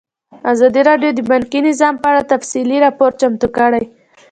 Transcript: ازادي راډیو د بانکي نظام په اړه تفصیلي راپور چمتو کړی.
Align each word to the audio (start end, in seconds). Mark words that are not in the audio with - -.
ازادي 0.51 0.81
راډیو 0.89 1.11
د 1.15 1.19
بانکي 1.29 1.59
نظام 1.67 1.93
په 2.01 2.07
اړه 2.11 2.29
تفصیلي 2.33 2.77
راپور 2.85 3.11
چمتو 3.19 3.47
کړی. 3.57 3.83